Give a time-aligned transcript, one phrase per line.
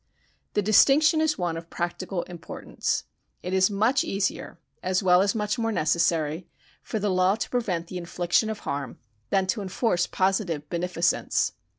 [0.55, 3.03] The distinction is one of practical importance.
[3.43, 6.47] It is much easier, as well as much more necessary,
[6.81, 8.97] for the law to prevent the infliction of harm
[9.29, 11.51] than to enforce positive beneficence.